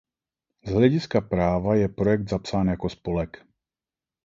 Z 0.65 0.71
hlediska 0.71 1.21
práva 1.21 1.75
je 1.75 1.87
projekt 1.89 2.29
zapsán 2.29 2.67
jako 2.67 2.89
spolek. 2.89 3.45